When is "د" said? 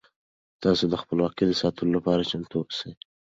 0.89-0.93, 1.47-1.53